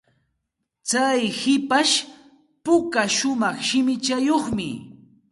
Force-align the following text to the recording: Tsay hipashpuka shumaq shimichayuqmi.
Tsay 0.87 1.21
hipashpuka 1.39 3.01
shumaq 3.15 3.57
shimichayuqmi. 3.67 4.67